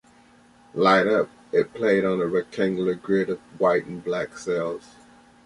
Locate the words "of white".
3.29-3.85